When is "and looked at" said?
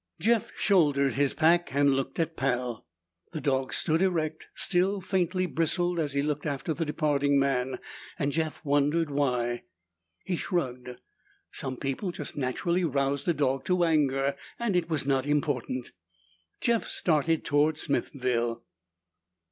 1.75-2.35